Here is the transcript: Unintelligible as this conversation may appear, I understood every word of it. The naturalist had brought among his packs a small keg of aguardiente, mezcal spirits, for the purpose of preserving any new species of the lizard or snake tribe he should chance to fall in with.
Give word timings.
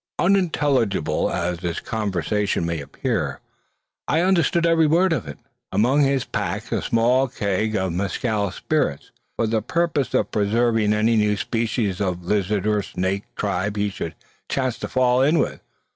Unintelligible 0.17 1.29
as 1.31 1.59
this 1.59 1.79
conversation 1.79 2.65
may 2.65 2.81
appear, 2.81 3.39
I 4.07 4.21
understood 4.21 4.65
every 4.65 4.87
word 4.87 5.13
of 5.13 5.27
it. 5.27 5.37
The 5.71 5.77
naturalist 5.77 5.77
had 5.77 5.77
brought 5.77 5.77
among 5.77 6.01
his 6.01 6.25
packs 6.25 6.71
a 6.71 6.81
small 6.81 7.27
keg 7.27 7.75
of 7.75 7.81
aguardiente, 7.91 7.97
mezcal 7.97 8.49
spirits, 8.49 9.11
for 9.35 9.45
the 9.45 9.61
purpose 9.61 10.15
of 10.15 10.31
preserving 10.31 10.91
any 10.93 11.17
new 11.17 11.37
species 11.37 12.01
of 12.01 12.23
the 12.23 12.27
lizard 12.33 12.65
or 12.65 12.81
snake 12.81 13.25
tribe 13.35 13.77
he 13.77 13.89
should 13.91 14.15
chance 14.49 14.79
to 14.79 14.87
fall 14.87 15.21
in 15.21 15.37
with. 15.37 15.61